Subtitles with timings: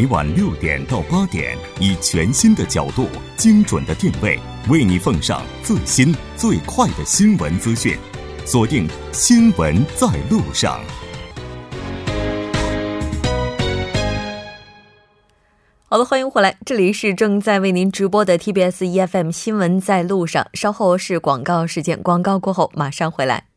[0.00, 4.38] 每晚六点到八点，以全新的角度、精准的定位，
[4.70, 7.98] 为你奉上最新最快的新闻资讯。
[8.46, 10.80] 锁定《新闻在路上》。
[15.86, 20.46] 好的，欢迎回来，这里是正在为您直播的 TBS EFM 新闻在路上。
[20.54, 23.47] 稍后是广告时间，广告过后马上回来。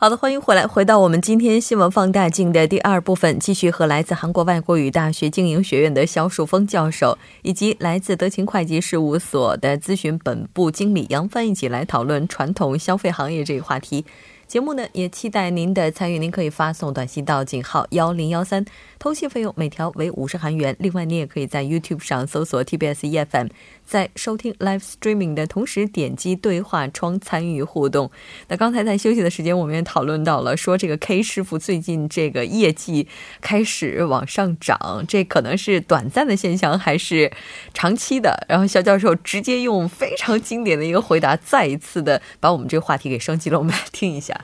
[0.00, 14.04] 好的，欢迎回来，回到我们今天新闻放大镜的第二部分，继续和来自韩国外国语大学经营学院的肖树峰教授，以及来自德勤会计事务所的咨询本部经理杨帆一起来讨论传统消费行业这一话题。
[14.48, 16.18] 节目呢，也期待您的参与。
[16.18, 18.64] 您可以发送短信到井号幺零幺三，
[18.98, 20.74] 通信费用每条为五十韩元。
[20.78, 23.48] 另外，你也可以在 YouTube 上搜索 TBS EFM。
[23.84, 28.10] 在收听 live streaming 的同时，点击对话窗参与互动。
[28.48, 33.06] 那刚才在休息的时间，我们也讨论到了，说这个 K 师傅最近这个业绩
[33.42, 37.30] 开始往上涨，这可能是短暂的现象还是
[37.74, 38.46] 长期的？
[38.48, 43.58] 然后肖教授直接用非常经典的一个回答，再一次的把我们这个话题给升级了。
[43.58, 44.37] 我们来听一下。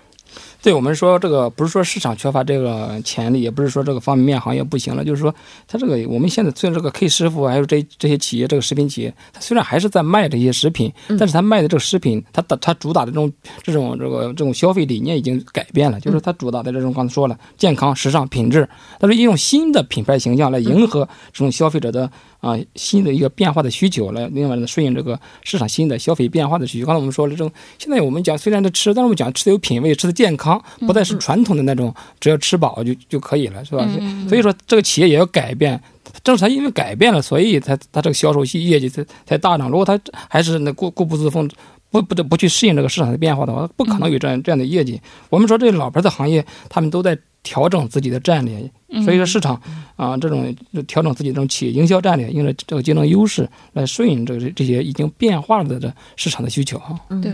[0.62, 5.34] 对我们说，这个不是说市场缺乏这个潜力，也不是说这个方便面行业不行了，就是说，
[5.68, 13.32] 它这个我们现在虽然这个 K 师傅还有这这些企业，这个食品企业，它虽然还是在卖这些食品，但是它卖的这个食品，它的它主打的这种
[13.62, 22.10] 这种这个这种消费理念已经改变了，就是它主打的这种刚才说了健康、时尚、品质，它是一种新的品牌形象来迎合这种消费者的。
[22.44, 26.84] 啊，新的一个变化的需求来，另外呢，顺应这个市场新的消费变化的需求。
[26.84, 33.88] 刚才我们说了，这种现在我们讲虽然在吃，但是我们讲吃的有品位，吃的健康，不再是传统的那种只要吃饱就就可以了，是吧？
[34.28, 35.80] 所以说这个企业也要改变，
[36.22, 39.70] 正是它因为改变了，所以它它这个销售业绩才才大涨。
[39.70, 39.98] 如果它
[40.28, 41.48] 还是那固固步自封，
[41.90, 45.00] 不不得不去适应这个市场的变化的话，不可能有这样这样的业绩。
[45.30, 48.68] 我们说这老牌的行业，他们都在调整自己的战略。
[49.04, 49.60] 所以说市场
[49.96, 50.54] 啊，这种
[50.86, 56.96] 调整自己这种企业营销战略，用了这个竞争优势来顺应这个这些已经变化了的这市场的需求哈。
[57.20, 57.32] 对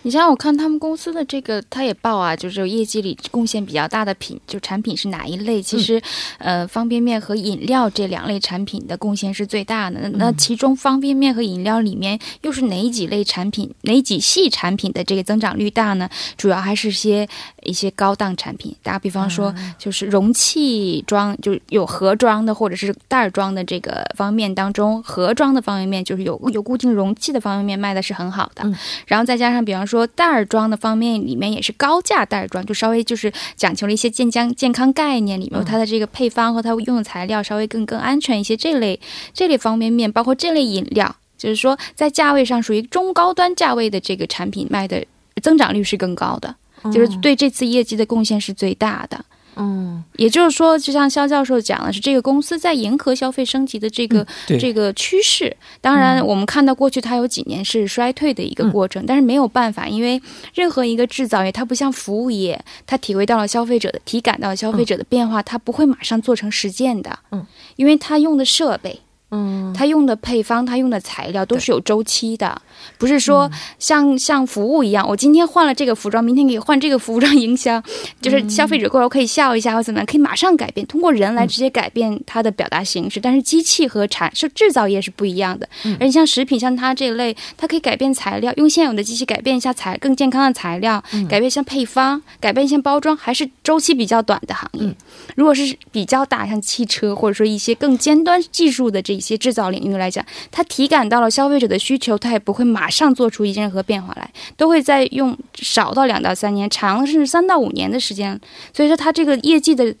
[0.00, 5.60] 你像我看他们公司的这个，他也报啊，就是业绩里贡献比较大的品，就产品是哪一类？
[5.60, 6.00] 其实，
[6.38, 10.08] 呃，方便面和饮料这两类产品的贡献是最大的。
[10.14, 16.08] 那其中方便面和饮料里面又是哪几类产品、哪几系产品的这个增长率大呢？
[16.38, 17.28] 主要还是些
[17.64, 20.72] 一些高档产品，打比方说就是容器。
[21.06, 28.62] 装就有盒装的或者是袋装的这个方便面当中，盒装的方便面就是有有固定容器的方便面卖的是很好的。
[29.06, 38.56] 然后再加上比方说袋装的方便面里面也是高价袋装，就稍微就是讲求了一些健康健康概念，里面它的这个配方和它用的材料稍微更更安全一些。
[38.56, 38.98] 这类
[39.34, 45.04] 这类方便面包括这类饮料，就是说在价位上属于中高端价位的这个产品卖的
[45.42, 46.54] 增长率是更高的，
[46.90, 49.24] 就是对这次业绩的贡献是最大的。
[49.54, 55.54] 嗯，也就是说，就像肖教授讲的是，这个公司在迎合消费升级的这个这个趋势。
[55.82, 60.18] 当然，我们看到过去它有几年是衰退的一个过程，但是没有办法，因为
[60.54, 67.18] 任何一个制造业，它不像服务业，它体会到了消费者的体感到了消费者的变化，它不会马上做成实践的。
[67.32, 67.44] 嗯，
[67.76, 69.00] 因为它用的设备。
[69.34, 72.60] 嗯，他用的配方，它用的材料都是有周期的，
[72.98, 77.82] 不是说像像服务一样，我今天换了这个服装，明天可以换这个服装营销，
[78.20, 83.18] 就是消费者过来可以笑一下或怎么样，可以马上改变，通过人来直接改变它的表达形式。
[83.20, 85.66] 但是机器和产是制造业是不一样的，
[85.98, 94.94] 而且像食品像它这一类，它可以改变材料，用现有的机器改变一下材更健康的材料，改变一下配方，改变一下包装，还是周期比较短的行业。
[95.36, 99.21] 如果是比较大，像汽车或者说一些更尖端技术的这。
[99.22, 108.40] 一些制造领域来讲，它体感到了消费者的需求，它也不会马上做出一任何变化来，都会在用少到两到三年，长甚至三到五年的时间。
[108.72, 109.94] 所以说，它这个业绩的，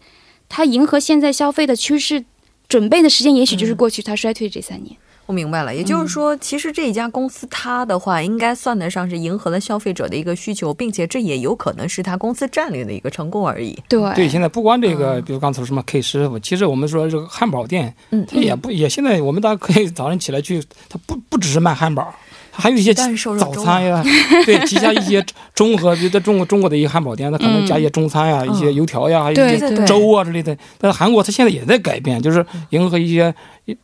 [0.48, 2.24] 它迎合现在消费的趋势，
[2.66, 4.96] 准备的时间也许就是过去它衰退这三年。
[5.26, 13.80] 我明白了，也就是说，其实这一家公司它的话，应该算得上是迎合了消费者的一个需求，并且这也有可能是它公司战略的一个成功而已。
[13.88, 22.12] 对对，现在不光这个，比如刚才说什么 K 师傅，其实我们说这个汉堡店，嗯，它也不也现在我们大家可以早上起来去，它不不只是卖汉堡。
[22.54, 24.02] 还有一些早餐呀，
[24.44, 30.56] 对，旗下一些综合，比如在中国中国的一个汉堡店，它可能加一些中餐呀，一些油条呀，一些粥啊之类的。
[30.78, 33.34] 但是韩国它现在也在改变，就是迎合一些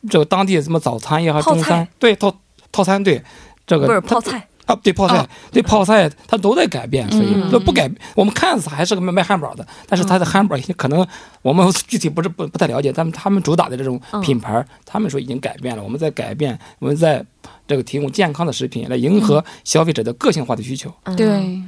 [0.09, 2.33] 这个当地什么早餐呀、中餐，对套
[2.71, 3.21] 套餐，对
[3.65, 4.45] 这个不是泡菜。
[4.65, 7.89] 啊，对泡菜，对泡菜，它都在改变，所以都不改。
[8.13, 11.03] 我们看似还是个卖卖汉堡的，但是它的汉堡可能
[11.41, 12.93] 我们 具体不是不不太了解。
[12.93, 15.81] 他们他们主打的这种品牌，他们说已经改变了。
[15.81, 17.25] 我们在改变，我们在
[17.69, 20.93] 这个提供健康的食品来迎合消费者的个性化的需求。
[21.15, 21.61] 对，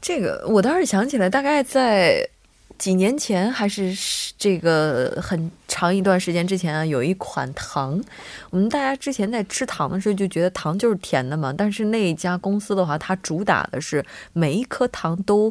[0.00, 2.28] 这个我倒是想起来，大概在。
[2.78, 3.90] 几年前还是
[4.36, 7.98] 这个很长一段时间之前啊，有一款糖，
[8.50, 14.04] 我们大家之前在吃糖的时候就觉得糖就是甜的嘛，但是那一家公司的话，它主打的是
[14.34, 15.50] 每一颗糖都。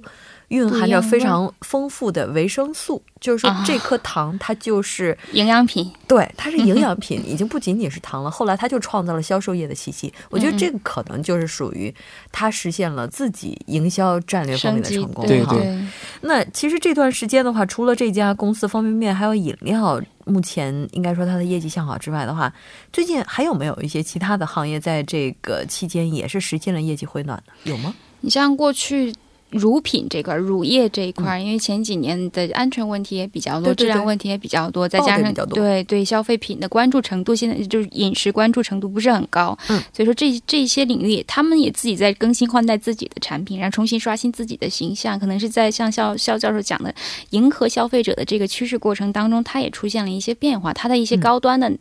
[0.49, 8.29] 蕴含着非常丰富的维生素，就是说这颗糖它就是 营养品，对，它是营养品，已经不仅仅是糖了。
[8.29, 11.93] 后来它就创造了销售业的奇迹，我觉得这个可能就是属于
[12.31, 15.25] 它实现了自己营销战略方面的成功。
[15.25, 15.83] 对对。
[16.21, 22.53] 那其实这段时间的话，除了这家公司方便面还有饮料，目前应该说它的业绩向好之外的话，
[22.93, 27.71] 最近还有没有一些其他的行业在这个期间也是实现了业绩回暖的？
[27.71, 27.93] 有吗？
[28.21, 29.13] 你像过去。
[29.55, 46.93] 乳品这块，乳液这一块，因为前几年的安全问题也比较多，质量问题也比较多，再加上对对消费品的关注程度，现在就是饮食关注程度不是很高，嗯，所以说这这些领域，他们也自己在更新换代自己的产品，然后重新刷新自己的形象，可能是在像肖肖教授讲的，
[47.31, 51.71] 迎合消费者的这个趋势过程当中，它也出现了一些变化，它的一些高端的。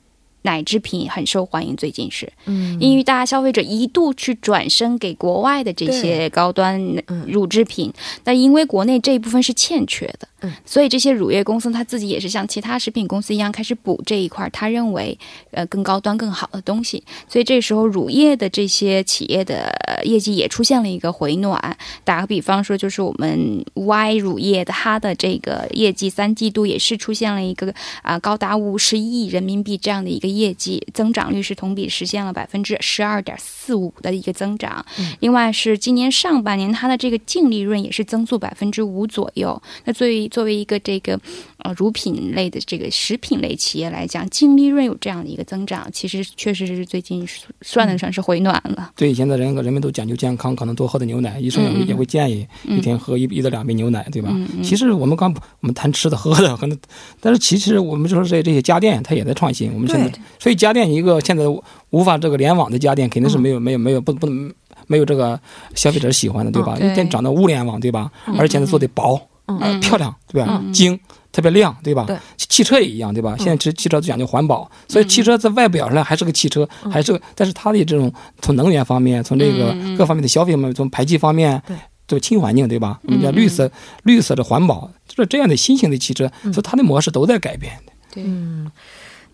[0.45, 6.79] 奶制品很受欢迎，最近是，嗯，因为大家消费者一度去转身给国外的这些高端
[7.27, 7.93] 乳制品，
[8.23, 10.29] 但因为国内这一部分是欠缺的。
[10.29, 15.19] 嗯所以这些乳业公司他自己也是像其他食品公司一样开始补这一块，他认为
[15.53, 17.03] 呃更高端更好的东西。
[17.27, 19.73] 所以这时候乳业的这些企业的
[20.05, 21.75] 业绩也出现了一个回暖。
[22.05, 34.85] 打个比方说，就是我们 Y 乳业的它的这个业绩三季度也是出现了一个啊高达五十亿人民币这样的一个业绩增长率，是同比实现了百分之十二点四五的一个增长。
[35.21, 39.61] 另外是今年上半年它的这个净利润也是增速百分之五左右。
[39.85, 41.19] 那作为作为一个这个
[41.59, 47.27] 呃乳品类的这个食品类企业来讲，净利润有这样的一个增长，其实确实是最近
[47.63, 48.93] 算得上是回暖了。
[48.97, 54.35] 对，现在人人们都讲究健康，可能多喝点牛奶，医生也也会建议一天喝一一到两杯牛奶，对吧？
[54.63, 56.79] 其实我们刚我们谈吃的喝的，可能，
[57.21, 59.73] 但是其实我们就说这这些家电，它也在创新。
[59.73, 61.45] 我们现在所以家电一个现在
[61.91, 64.53] 无法这个联网的家电，肯定是没有没有没有不不能
[64.87, 65.39] 没有这个
[65.75, 66.77] 消费者喜欢的，对吧？
[66.77, 68.11] 一天长到物联网，对吧？
[68.39, 69.21] 而且呢做的薄。
[69.47, 70.65] 嗯，漂亮，对吧？
[70.73, 70.99] 精，
[71.31, 72.05] 特别亮，对吧？
[72.07, 73.37] 对，汽车也一样，对吧？
[73.37, 78.11] 现在其实汽车都讲究环保，所以汽车在外表上还是个汽车，还是，但是它的这种
[78.41, 81.63] 从能源方面，从这个各方面的消费方面，从排气方面，
[82.07, 82.99] 对，轻环境，对吧？
[83.03, 83.71] 我们叫绿色，
[84.05, 87.93] 绿色的环保，就是这样的新型的汽车，所以它的模式都在改变的。
[88.15, 88.73] 对，嗯，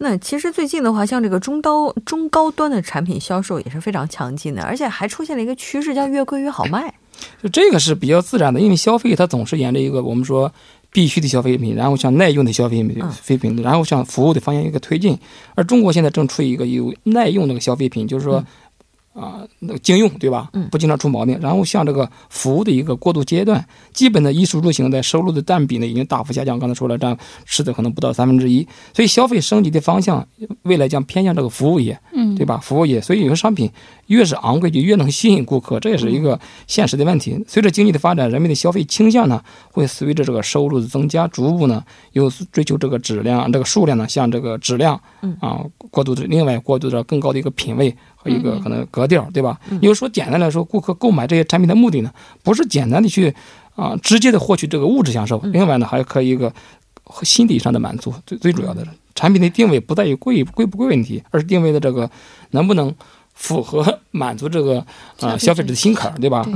[0.02, 6.94] 那其实最近的话，像这个中高中高端的产品销售也是非常强劲的，而且还出现了一个趋势，叫越贵越好卖。
[7.42, 10.50] 就这个是比较自然的，因为消费它总是沿着一个我们说
[10.90, 15.18] 必须的消费品，然后向耐用的消费品、废品，然后向服务的方向一个推进。
[15.54, 18.44] 而中国现在正处于一个有耐用那个消费品，就是说。
[19.12, 20.50] 啊，那个经用对吧？
[20.70, 21.36] 不经常出毛病。
[21.40, 26.58] 然后像这个服务的一个过渡阶段，基本的衣食住行在收入的占比呢已经大幅下降。
[26.58, 28.66] 刚才说了，占吃的可能不到三分之一。
[28.94, 30.26] 所以消费升级的方向，
[30.62, 32.58] 未来将偏向这个服务业，嗯，对吧？
[32.58, 33.00] 服务业。
[33.00, 33.68] 所以有些商品
[34.06, 37.36] 越是昂贵，就越能吸引顾客，这也是一个现实的问题。
[37.48, 39.42] 随着经济的发展，人们的消费倾向呢，
[39.72, 44.94] 会随着这个收入的增加，逐步呢又追求这个质量，这个数量呢向这个质量，
[45.40, 47.94] 啊，过渡的另外过渡到更高的一个品位。
[48.22, 49.58] 和一个可能格调，对吧？
[49.80, 52.12] 有说简单来说，顾客购买这些产品的目的呢，
[52.42, 53.34] 不是简单的去
[53.74, 56.52] 啊直接的获取这个物质享受，另外呢，还可以一个
[57.22, 58.12] 心理上的满足。
[58.26, 62.10] 最最主要的产品的定位不在于贵贵不贵问题，而是定位的这个
[62.50, 62.94] 能不能
[63.32, 64.84] 符合满足这个
[65.20, 66.46] 啊消费者的心坎，对吧？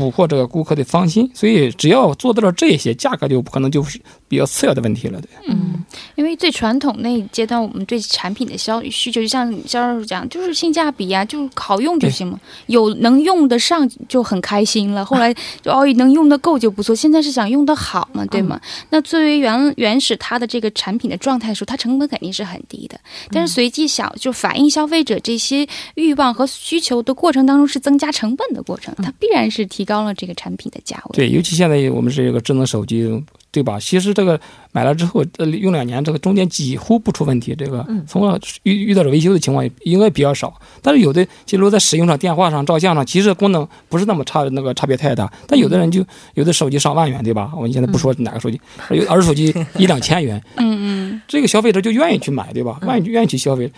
[0.00, 5.28] 捕获这个顾客的芳心，所以只要做到了这些，价格就可能就是比较次要的问题了，对。
[5.46, 15.04] 嗯，因为最传统那阶段，我们对产品的消需求，就像销售讲，就是性价比啊，就是好用就行嘛，有能用得上就很开心了。
[15.04, 16.94] 后来就哦，能用得够就不错。
[16.94, 18.58] 现在是想用得好嘛，对吗？
[18.88, 22.98] 那作为原原始它的这个产品的状态的时候，它成本肯定是很低的。
[23.30, 29.84] 但是随即想就反映消费者这些欲望和需求的过程当中，是增加成本的过程，它必然是提。
[29.90, 33.02] 高了这个产品的价位，对，尤其现在我们是一个智能手机，
[33.50, 33.76] 对吧？
[33.80, 37.56] 其实这个买了之后，呃，用两年，这个中间几乎不出问题。
[37.58, 38.22] 这个从
[38.62, 45.28] 遇遇到了维修的情况应该比较少，但是有的，其实，在使用上、电话上、照相上，其实功能不是那么差，那个差别太大。
[45.48, 47.50] 但有的人就有的手机上万元，对吧？
[47.56, 52.78] 我们现在不说哪个手机，有二手手机一两千元，嗯嗯，这个消费者就愿意去买，对吧？
[52.86, 53.68] 愿意愿意去消费。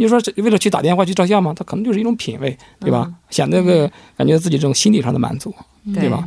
[0.00, 1.52] 你说为了去打电话去照相吗？
[1.54, 3.12] 他可能就是一种品味，对吧？
[3.28, 5.54] 显得个感觉自己这种心理上的满足，
[5.94, 6.24] 对吧？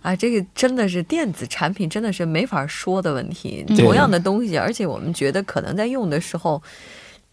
[0.00, 3.64] 啊，这个真的是电子产品，真的是没法说的问题。
[3.76, 6.60] 同样的东西，而且我们觉得可能在用的时候，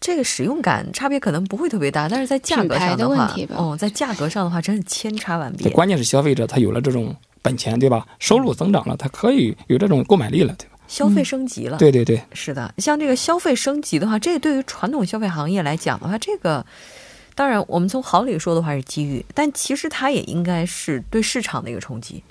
[0.00, 5.68] 这个使用感差别可能不会特别大，但是在价格上的话，哦，在价格上的话，真是千差万别。
[5.70, 8.06] 关键是消费者他有了这种本钱，对吧？
[8.20, 10.76] 收入增长了，他可以有这种购买力了，对吧？
[10.90, 12.74] 消费升级了，对对对，是的。
[12.78, 16.66] 像这个消费升级的话，这对于传统消费行业来讲的话，这个
[17.36, 22.24] 当然我们从好里说的话是机遇，但其实它也应该是对市场的一个冲击。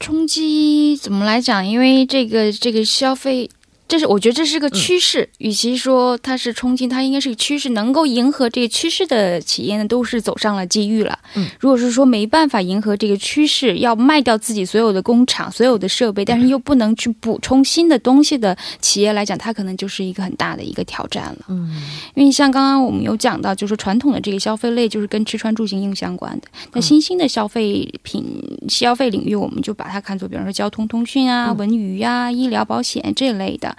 [0.00, 1.66] 冲击怎么来讲？
[1.66, 3.50] 因为这个这个消费。
[3.88, 7.70] 这是我觉得这是个趋势，与其说它是冲击，它应该是个趋势。
[7.70, 11.18] 能够迎合这个趋势的企业呢，都是走上了机遇了。
[11.34, 21.46] 嗯，如果是说没办法迎合这个趋势，要卖掉自己所有的工厂、所有的设备，但是又不能去补充新的东西的企业来讲，它可能就是一个很大的一个挑战了。
[21.48, 21.82] 嗯，
[22.14, 28.22] 因为像刚刚我们有讲到，就是传统的这个消费类就是跟吃穿住行硬相关的，那新兴的消费品
[28.68, 33.74] 消费领域，我们就把它看作，比方说交通通讯啊、文娱啊、医疗保险这类的。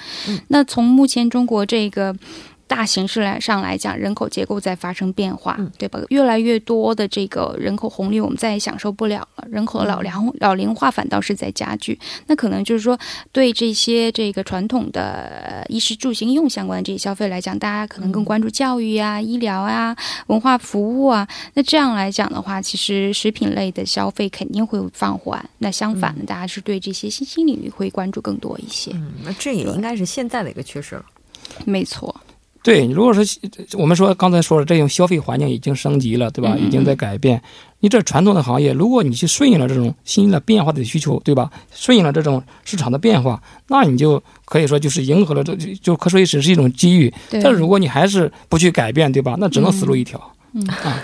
[0.48, 2.15] 那从目前中国这个
[2.69, 5.99] 大形势来上来讲，人口结构在发生变化，对吧？
[6.09, 9.47] 越来越多的这个人口红利，我们再也享受不了了。
[9.49, 11.99] 人口的老龄老龄化反倒是在加剧。
[12.27, 12.97] 那可能就是说，
[13.31, 19.97] 对这些这个传统的衣食住行用相关的这些消费来讲，大家可能更关注教育啊、医疗啊、
[20.27, 21.27] 文化服务啊。
[21.55, 25.43] 那这样来讲的话，其实食品类的消费肯定会放缓。
[25.57, 28.91] 那相反的，大家是对这些新兴领域会关注更多一些。
[28.93, 31.05] 嗯，那这也应该是现在的一个趋势了。
[31.65, 32.15] 没错。
[32.61, 33.23] 对，如果说
[33.77, 36.57] 我们说刚才说了这种消费环境已经升级了，对吧？
[36.57, 37.41] 已经在改变。
[37.79, 41.49] 你这传统的行业，如果你去顺应了这种新的变化的需求，对吧？
[41.73, 47.13] 顺应了这种市场的变化，那你就可以说就是迎合了这就可说只是一种机遇。
[47.31, 49.35] 但是如果你还是不去改变，对吧？
[49.39, 50.19] 那只能死路一条。
[50.19, 50.38] 嗯，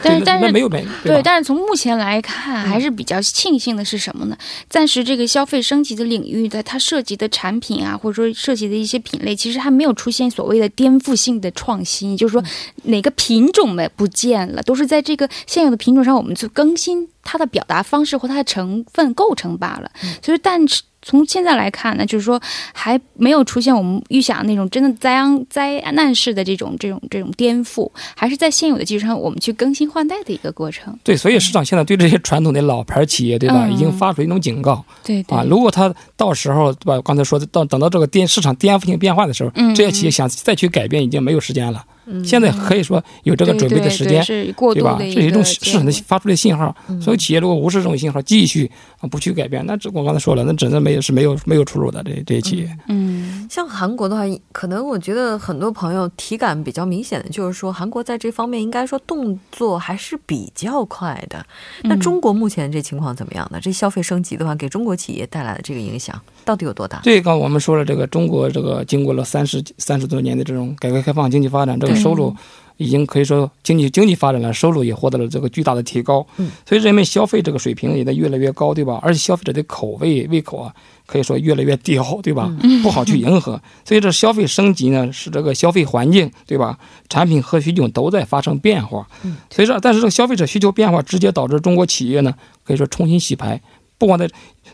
[0.02, 4.38] 但是但是没有没对，但是从目前来看，还是比较庆幸的是什么呢？
[4.70, 12.44] 暂时这个消费升级的领域在它涉及的产品啊，或者说涉及的一些品类，其实还没有出现所谓的颠覆性的创新，就是说
[12.84, 19.92] 哪个品种没不见了，都是在这个现有的品种上，我们去更新它的表达方式或它的成分构成罢了。
[20.22, 20.82] 所以，但是。
[21.06, 22.42] 从现在来看呢，就是说
[22.74, 30.98] 还没有出现我们预想那种真的灾灾难式的这种这种这种颠覆，还是在现有的基础上我们去更新换代的一个过程。
[31.04, 34.84] 对，所以市场现在对这些传统的老牌企业，对吧，已经发出一种警告。
[35.04, 41.86] 对啊，如果他到时候对吧，刚才说的到等到这个颠市场颠覆性变化的时候，这些企业想再去改变已经没有时间了。
[42.24, 44.98] 现在可以说有这个准备的时间，对吧？
[45.00, 46.76] 这是一种市场的发出的信号。
[47.02, 48.70] 所以企业如果无视这种信号，继续
[49.00, 52.04] 啊不去改变，那这我刚才说了，那真的没有是没有没有出路的。
[52.04, 54.22] 这这些企业，嗯，像韩国的话，
[54.52, 61.46] 可能我觉得很多朋友体感比较明显的就是说，韩国在这方面应该说动作还是比较快的。
[61.84, 63.60] 那中国目前这情况怎么样呢？
[63.62, 67.02] 这消费升级的话，给中国企业带来的这个影响到底有多大？
[67.02, 71.96] 对，刚我们说了，这个中国这个经过了三十三十多年的这种改革开放经济发展，这个。
[72.06, 72.36] 收入
[72.78, 76.28] 已经可以说经济经济发展了，收入也获得了这个巨大的提高。
[76.38, 79.00] 嗯，所以人们消费这个水平也在越来越高，对吧？
[79.02, 80.72] 而且消费者的口味胃口啊，
[81.08, 82.54] 可以说越来越刁，对吧？
[82.84, 83.60] 不好去迎合。
[83.84, 86.78] 所以这消费升级呢，使这个消费环境，对吧？
[87.10, 89.08] 产品和需求都在发生变化。
[89.24, 93.60] 嗯，所以说，但是这个消费者需求变化，直接导致中国企业呢，可以说重新洗牌。
[93.98, 94.28] 不光在，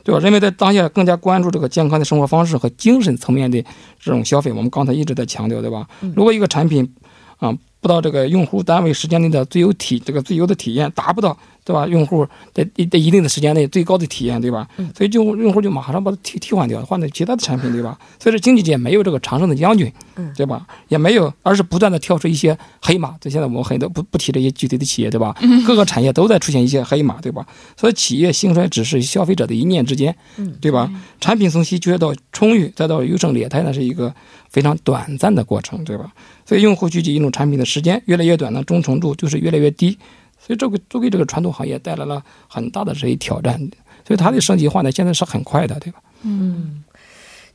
[0.03, 0.19] 对吧？
[0.19, 3.63] 人们在当下更加关注这个健康的生活方式和精神层面的
[3.99, 4.51] 这种消费。
[4.51, 5.87] 我们刚才一直在强调，对吧？
[6.15, 6.95] 如果一个产品，
[7.37, 11.37] 啊，不到这个用户单位时间内的最优体，这个最优的体验达不到。
[11.63, 11.85] 对吧？
[11.85, 14.67] 用户在一在一定的时间内最高的体验，对吧？
[14.97, 17.95] 所以就用户就马上把它替替换掉，换成其他的产品，对吧？
[18.19, 19.89] 所以说经济界没有这个长胜的将军，
[20.35, 20.65] 对吧？
[20.87, 23.15] 也没有，而是不断的跳出一些黑马。
[23.21, 25.35] 就现在我们很多不不提这些具体的企业，对吧？
[25.67, 27.45] 各个产业都在出现一些黑马，对吧？
[27.77, 30.15] 所以企业兴衰只是消费者的一念之间，
[30.59, 30.91] 对吧？
[31.19, 34.11] 产品从稀缺到充裕，再到优胜劣汰，那是一个
[34.49, 36.11] 非常短暂的过程，对吧？
[36.43, 39.97] 所以用户聚集一种产品的时间越来越短呢，忠诚度就是越来越低。
[40.43, 43.59] 所以这个都给这个传统行业带来了很大的这一挑战，
[44.07, 46.01] 所以它的升级化呢现在是很快的，对吧？
[46.23, 46.83] 嗯，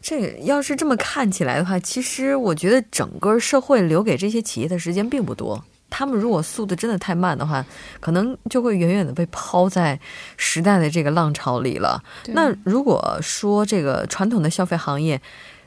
[0.00, 5.64] 这要是这么看起来的话，其实我觉得整个社会留给这些企业的时间并不多。
[5.90, 7.64] 他们如果速度真的太慢的话，
[7.98, 9.98] 可能就会远远的被抛在
[10.36, 12.00] 时代的这个浪潮里了。
[12.28, 15.20] 那如果说这个传统的消费行业，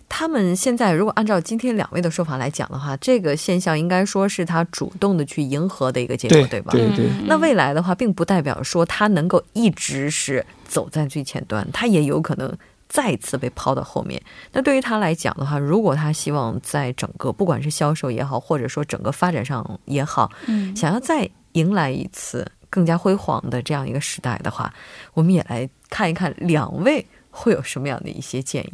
[0.09, 6.71] 他们现在如果按照今天两位的说法来讲的话，这个现象应该说是他主动的去迎合的一个结果，对吧？
[6.71, 7.07] 对对。
[7.25, 12.51] 那未来的话，并不代表说他能够一直是走在最前端，他也有可能
[12.89, 14.21] 再次被抛到后面。
[14.51, 24.73] 那对于他来讲的话，如果他希望在整个不管是销售也好，或者说整个发展上也好，嗯，想要再迎来一次更加辉煌的这样一个时代的话，
[25.13, 28.73] 我们也来看一看两位会有什么样的一些建议。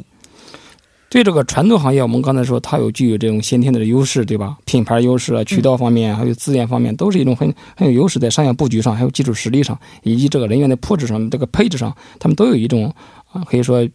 [1.08, 4.56] 对这个传统行业，我们刚才说它有具有这种先天的优势，对吧？
[4.64, 12.92] 品牌优势啊，渠道方面，还有资源方面，都是一种很很有优势，在商业布局上，还有技术实力上，以及这个人员的配置上，这个配置上，他们都有一种
[13.32, 13.88] 啊，可以说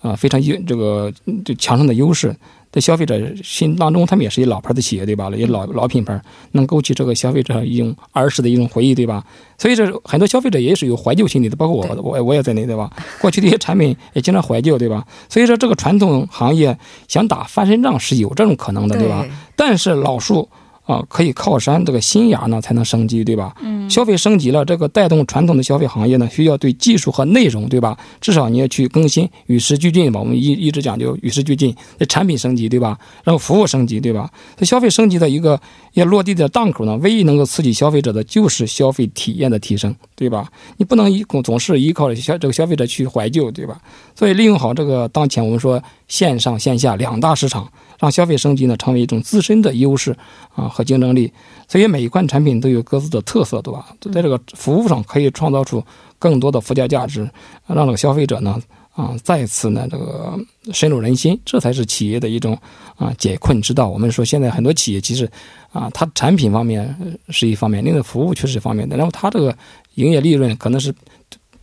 [0.00, 1.12] 啊非常优这个
[1.44, 2.34] 就强盛的优势。
[2.74, 5.30] 在消费者心当中，他们也是一老牌的企业，对吧？
[5.36, 9.24] 也老老品牌，能勾起这个消费者一种儿时的一种回忆，对吧？
[9.56, 12.90] 所以这很多消费者也是有怀旧心理的，包括我，我我也在内，对吧？
[13.22, 15.06] 过去的一些产品也经常怀旧，对吧？
[15.28, 16.76] 所以说，这个传统行业
[17.06, 19.24] 想打翻身仗是有这种可能的，对吧？
[19.54, 20.48] 但是老树。
[20.84, 23.54] 啊，可以靠山这个新芽呢才能升级，对吧？
[23.62, 27.96] 嗯，消费升级了，这个带动传统的消费行业呢，需要对技术和内容，对吧？
[28.20, 30.20] 至少你要去更新，与时俱进吧。
[30.20, 32.98] 我们一一直讲究与时俱进，这产品升级，对吧？
[33.24, 34.30] 然后服务升级，对吧？
[34.56, 35.58] 这消费升级的一个
[35.94, 40.46] 要落地的档口呢，唯一能够刺激消费者的就是消费体验的提升，对吧？
[40.76, 43.80] 你不能依总是依靠消这个消费者去怀旧，对吧？
[44.14, 47.66] 所以利用好这个当前我们说线上线下两大市场。
[48.04, 50.14] 让消费升级呢成为一种自身的优势
[50.54, 51.32] 啊和竞争力，
[51.66, 53.96] 所以每一款产品都有各自的特色，对吧？
[54.12, 55.82] 在这个服务上可以创造出
[56.18, 57.26] 更多的附加价值，
[57.66, 58.60] 让这个消费者呢
[58.92, 60.38] 啊再次呢这个
[60.70, 62.58] 深入人心，这才是企业的一种
[62.96, 63.88] 啊解困之道。
[63.88, 65.26] 我们说现在很多企业其实
[65.72, 66.94] 啊它产品方面
[67.30, 69.56] 是一方面，另外服务却是一方面的，然后它这个
[69.94, 70.94] 营业利润可能是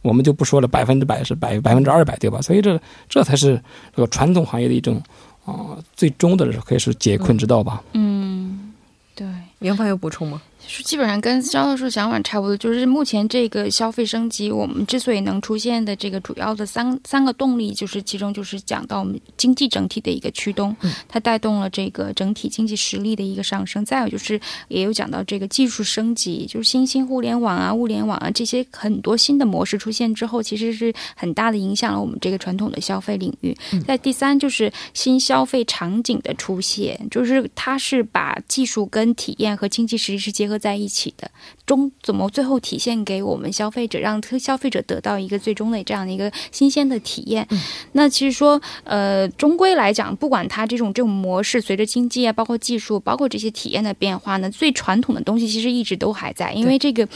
[0.01, 2.41] 我们就不说了百分之百是百百分之二百，对吧？
[2.41, 3.61] 所以这这才是
[3.95, 4.99] 这个传统行业的一种。
[5.51, 7.81] 啊，最终的可以是解困之道吧。
[7.93, 8.73] 嗯，
[9.15, 9.27] 对。
[9.59, 10.41] 袁芳有补充吗？
[10.67, 20.73] 是基本上跟肖教授想法差不多，就是目前这个消费升级，我们之所以能出现的这个主要的三三个动力，就是其中就是讲到我们经济整体的一个驱动，
[21.09, 23.83] 它带动了这个整体经济实力的一个上升。
[23.83, 24.39] 再有就是
[24.69, 33.53] 也有讲到这个技术升级，就是新兴互联网啊、物联网啊这些很多新的模式出现之后，其实是很大的影响了我们这个传统的消费领域。
[33.85, 40.50] 在第三就是新消费场景的出现，就是它是把技术跟体验和经济实力是结合。
[40.57, 41.29] 在一起的
[41.65, 47.47] 中怎么最后体现给我们消费者，让消费者得到一个最终的这样的一个新鲜的体验？
[47.93, 57.07] 那其实说，呃，终归来讲，不管它这种这种模式，随着经济啊，包括技术，包括这些体验的变化呢，最传统的东西其实一直都还在，因为这个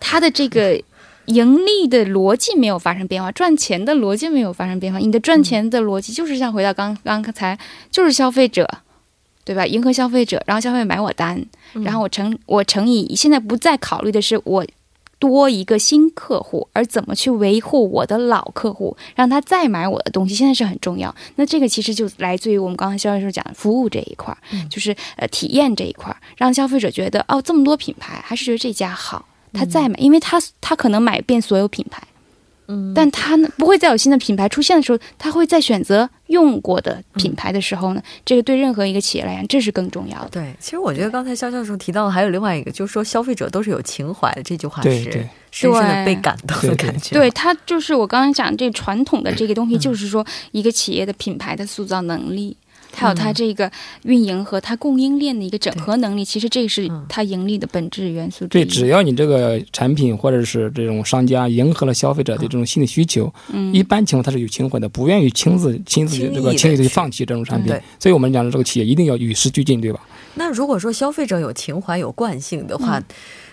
[0.00, 0.80] 它的这个
[1.26, 4.98] 盈利的逻辑没有发生变化，赚钱的逻辑没有发生变化。
[4.98, 7.58] 你的赚钱的逻辑就是像回到刚刚才，
[7.90, 8.68] 就是消费者。
[9.44, 9.66] 对吧？
[9.66, 14.66] 迎合消费者，然后消费者买我单，然后我乘我乘以现在不再考虑的是我
[15.18, 21.14] 多一个新客户，而怎么去维护我的老客户，让他再买我的东西，现在是很重要。
[21.36, 24.36] 那这个其实就来自于我们刚才销售时候讲的服务这一块，
[24.68, 32.02] 就是呃体验这一块，让消费者觉得哦这么多品牌还是觉得这家好，他再买，因为他他可能买遍所有品牌。
[32.66, 40.30] 嗯，但他呢不会再有新的品牌出现的时候，他会再选择用过的品牌的时候呢，这个对任何一个企业来讲，这是更重要的。
[40.30, 45.04] 对，其实我觉得刚才肖教授提到的还有另外一个，就是说消费者都是有情怀的，这句话是
[45.52, 47.14] 深深的被感动的感觉。
[47.14, 52.56] 对他就是我刚刚讲这传统的这个东西， 就是说一个企业的品牌的塑造能力。
[52.94, 53.70] 还有它这个
[54.04, 58.46] 运营和它供应链的一个整合能力，其实这是它盈利的本质元素。
[58.46, 67.72] 对，只要你这个产品或者是这种商家迎合了消费者的这种新的需求，嗯，一般情况它是有情怀的，不愿意亲自亲自这个轻易的去放弃这种产品。
[67.72, 70.00] 对，所以我们讲的这个企业一定要与时俱进，对吧？
[70.36, 73.00] 那如果说消费者有情怀、有惯性的话，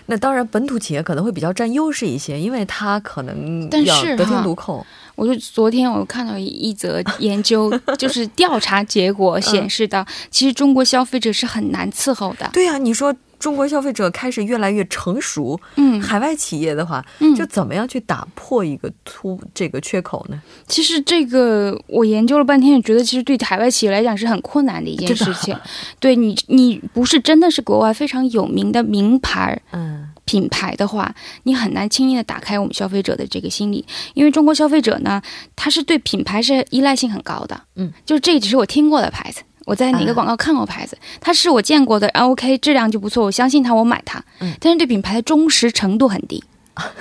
[0.06, 4.84] 那当然本土企业可能会比较占优势一些，因为它可能要得天独厚。
[5.14, 12.48] 我就昨天我看到一则研究，就是调查结果显示到，其实中国消费者是很难伺候的。
[12.52, 20.40] 对呀，你说中国消费者开始越来越成熟，嗯，海外企业的话，嗯，就怎么样去打破一个突这个缺口呢？
[20.68, 25.58] 其实这个我研究了半天，也觉得其实对海外企业来讲是很困难的一件事情。
[25.98, 30.08] 对你，你不是真的是国外非常有名的名牌，嗯。
[30.24, 35.20] 品牌的话，你很难轻易的打开我们消费者的这个心理，因为中国消费者呢，
[35.56, 37.60] 他是对品牌是依赖性很高的。
[37.74, 44.22] 嗯，就是这只是我听过的牌子，我在哪个广告看过牌子，它是我见过的，OK，质量就不错，我相信它，我买它。
[44.40, 46.42] 嗯，但是对品牌的忠实程度很低，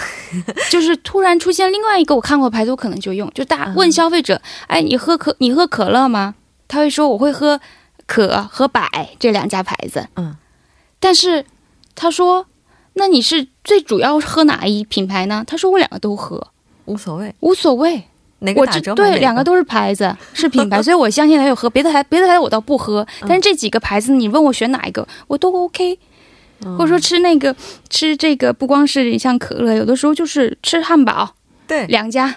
[0.70, 3.30] 就是突然出现另外一个我看过牌子，我可能就用。
[3.34, 6.36] 就大问消费者，哎，你喝可你喝可乐吗？
[6.68, 7.60] 他会说我会喝
[8.06, 10.08] 可和百这两家牌子。
[10.16, 10.36] 嗯，
[11.00, 11.46] 但是
[11.96, 12.46] 他说。
[12.94, 15.46] 那你是最主要喝哪一品牌呢？
[15.48, 16.46] 他说我两个都喝，
[16.84, 18.04] 无所谓，无所谓，
[18.42, 21.70] 哪个打折对，两个都是牌子，是品牌， 所以我相信他有喝。
[21.70, 25.98] 别的牌，别的牌我倒不喝，但是这几个牌子，你问我选哪一个，我都 OK。
[26.78, 27.56] 或者说吃那个
[27.90, 31.34] 吃这个，不光是像可乐，有的时候就是吃汉堡，
[31.66, 32.36] 对，两家，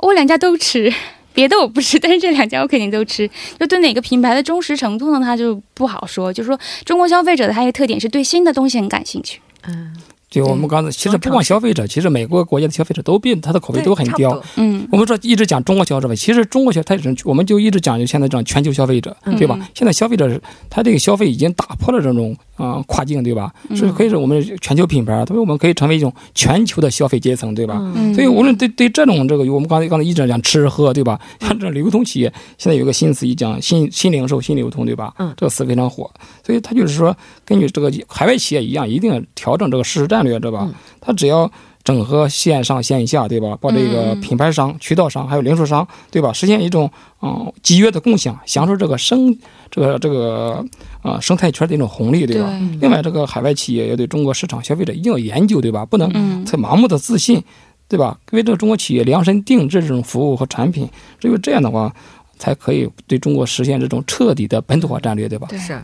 [0.00, 0.92] 我两家都吃。
[1.32, 3.30] 别的我不吃，但是这两家我肯定都吃。
[3.60, 6.32] 就对哪个品牌的忠实程度呢，它就不好说。
[6.32, 9.40] 就是说，中国消费者的还有一个特点是对新的东西很感兴趣。
[9.66, 9.96] 嗯，
[10.30, 14.42] 就我们刚才，其实不光消费者，其实每个国家的消费者都变，他的口碑都很刁。
[14.56, 19.58] 嗯我们说一直讲中国消费者，其实中国消费者我们就一直讲究现在这种全球消费者，对吧？
[19.74, 23.50] 现在消费者是他这个消费已经打破了这种啊、呃跨境，对吧？
[23.74, 27.80] 是可以是我们全球品牌，所以我们可以成为一种全球的消费阶层，对吧？
[27.96, 31.18] 嗯，所以无论对对这种这个，我们刚才刚才一直讲吃喝，对吧？
[31.40, 35.14] 像这种流通企业，现在有个新词一讲新新零售、新流通，对吧？
[35.18, 36.10] 嗯这个词非常火。
[36.44, 40.68] 所以它就是说，根据这个海外企业一样，一定要调整这个实施战略，对吧？
[41.00, 41.50] 它只要
[41.88, 43.56] 整合线上线下，对吧？
[43.58, 46.30] 把这个品牌商、渠道商还有零售商，对吧？
[46.34, 46.90] 实现一种
[47.22, 49.34] 嗯集约的共享，享受这个生
[49.70, 50.62] 这个这个
[51.00, 52.46] 啊、生态圈的一种红利，对吧？
[52.50, 55.86] 对另外，这个海外企业要对中国市场消费者一定要研究，对吧？
[55.86, 57.42] 不能嗯太盲目的自信，
[57.88, 58.18] 对吧？
[58.32, 60.86] 为这个中国企业量身定制这种服务和产品，
[61.18, 61.90] 只有这样的话，
[62.38, 65.46] 才可以对中国实现这种彻底的本土化战略，对吧？
[65.50, 65.78] 对是，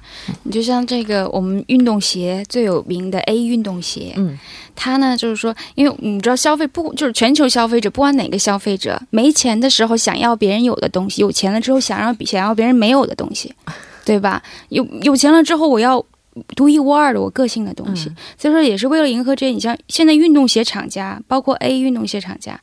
[0.44, 4.38] 你就像这个我们运动鞋最有名的 A 运动鞋，嗯
[4.74, 13.52] 它呢就是说，因为你知道消费不就是全球消费者，不管哪个消费者，没钱的时候想要别人有的东西，有钱了之后想让想要别人没有的东西，
[14.04, 14.42] 对吧？
[14.70, 16.04] 有有钱了之后我要。
[16.56, 19.52] 独一无二的我个性的东西，所以说也是为了迎合这些。
[19.52, 22.60] 你像现在运动鞋厂家，包括 A 运动鞋厂家，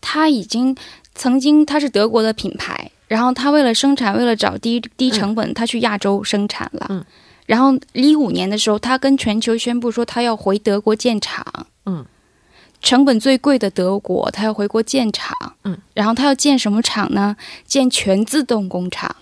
[0.00, 0.76] 它已经
[1.16, 6.86] 曾经它是德国的品牌，然后他为了生产，为了找低低成本，他去亚洲生产了。
[6.90, 7.04] 嗯
[7.46, 11.42] 然后一五年的时候，他跟全球宣布说他要回德国建厂。
[11.86, 12.04] 嗯，
[12.82, 15.34] 成本最贵的德国，他要回国建厂。
[15.64, 17.34] 嗯，然后他要建什么厂呢？
[17.64, 19.16] 建全自动工厂。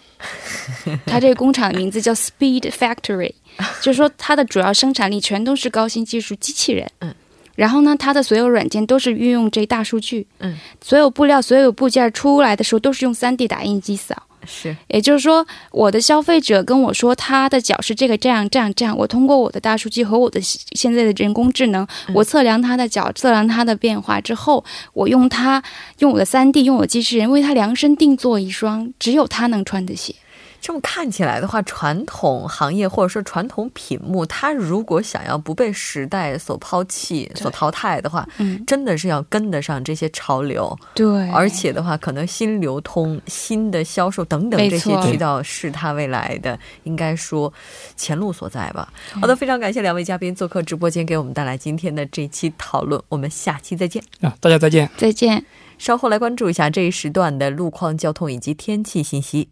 [1.07, 3.33] 他这个工厂的名字叫 Speed Factory，
[3.81, 6.91] 就是说它的主要生产力全都是高新技术机器人。
[6.99, 7.15] 嗯。
[7.57, 14.15] 然后呢，它的所有软件都是运用这大数据，嗯，所有布料、所有部件出来的时候都是用 3D 打印机扫，
[14.47, 25.63] 是，也就是说，我的消费者跟我说他的脚是这个这样这样这样，我通过我的大数据和我的现在的人工智能，我测量他的脚，测量他的变化之后，我用他
[25.99, 30.15] 用我的三 D 用我的机器人为他量身定做一双只有他能穿的鞋。
[30.61, 47.53] 这么看起来的话，传统行业或者说传统品目，它如果想要不被时代所抛弃、所淘汰的话，嗯，真的是要跟得上这些潮流，对，而且的话，可能新流通、新的销售等等这些渠道是它未来的应该说
[47.97, 48.93] 前路所在吧。
[49.21, 54.03] 好的，非常感谢两位嘉宾做客直播间，给我们带来今天的这期讨论，我们下期再见。
[54.21, 54.91] 啊，大家再见。
[54.97, 55.45] 再见。
[55.79, 59.51] 稍后来关注一下这一时段的路况、交通以及天气信息。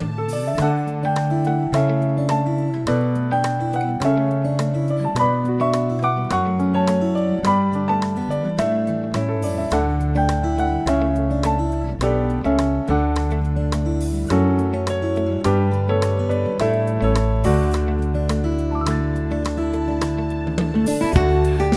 [0.00, 0.43] Bye.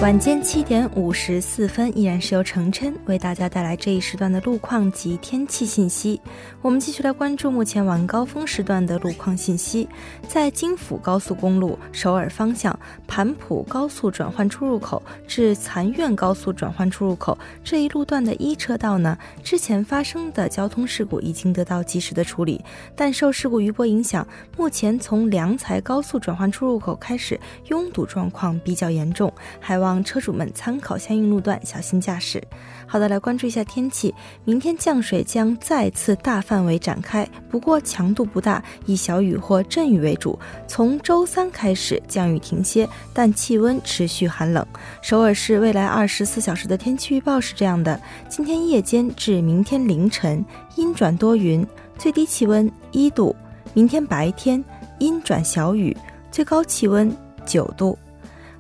[0.08, 6.22] 晚间七点五十四分，依然是由程琛为大家带来这一时段的路况及天气信息。
[6.62, 9.86] 我们继续来关注目前晚高峰时段的路况信息。
[10.26, 22.64] 在京釜高速公路首尔方向盘浦高速转换出入口至残院高速转换出入口这一路段的一车道呢，之前发生的交通事故已经得到及时的处理，
[22.96, 32.42] 但受事故余波影响，目前从良才高速转换出入口开始拥堵状况比较严重，还望车主们参考相应路段，小心驾驶。
[32.86, 34.14] 好的，来关注一下天气。
[34.46, 40.38] 明天降水将再次大范围展开，不过强度不大，以小雨或阵雨为主。
[40.68, 44.66] 从周三开始降雨停歇，但气温持续寒冷。
[45.02, 50.44] 首尔市未来二十四小时的天气预报是这样的：今天夜间至明天凌晨
[50.76, 51.66] 阴转多云，
[51.98, 53.36] 最低气温一度；
[53.74, 54.64] 明天白天
[55.00, 55.96] 阴转小雨，
[56.32, 57.14] 最高气温
[57.46, 57.98] 九度。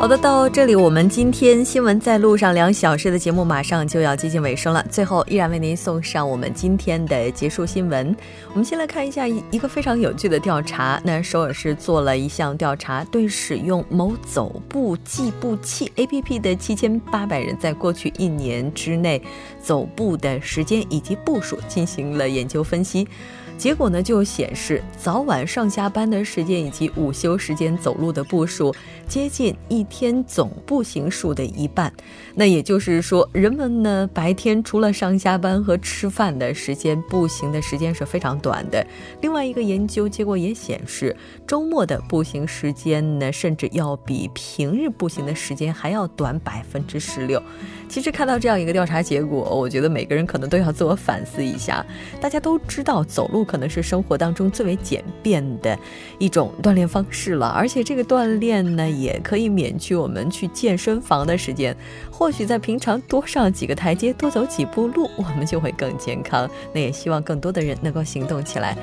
[0.00, 4.82] 好的，到这里我们今天新闻在路上两小时的节目马上就要接近尾声了。
[4.88, 8.16] 最后，依然为您送上我们今天的结束新闻。
[8.48, 10.98] 我们先来看一下一个非常有趣的调查。
[11.04, 19.20] 那首尔市做了一项调查，对使用某走步计步器 APP 的七千八百人，在过去一年之内
[19.62, 23.06] 走步的时间以及步数进行了研究分析。
[23.58, 28.74] 结果呢就显示早晚上下班的时间以及午休时间走路的步数
[29.10, 31.92] 接近一天总步行数的一半。
[32.36, 38.86] 那也就是说，人们呢白天除了上下班和吃饭的时间，步行的时间是非常短的。
[39.20, 47.42] 另外一个研究结果也显示，周末的步行时间呢，甚至要比平日步行的时间还要短百分之十六。
[47.88, 51.84] 其实看到这样一个调查结果，我觉得每个人可能都要自我反思一下。
[52.20, 55.76] 大家都知道，走路可能是生活当中最为简便的
[56.20, 61.76] 一种锻炼方式了，而且这个锻炼呢，也可以免去我们去健身房的时间。
[62.10, 66.48] 或许在平常多上几个台阶，多走几步路，我们就会更健康。
[66.72, 68.76] 那也希望更多的人能够行动起来。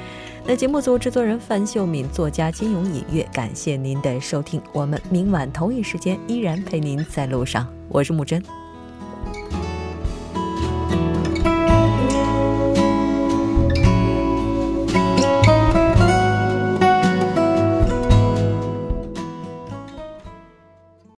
[0.46, 4.62] 那节目组制作人范秀敏，作家金勇隐月，感谢您的收听。
[4.72, 8.42] 我们明晚同一时间依然陪您在路上，我是木真。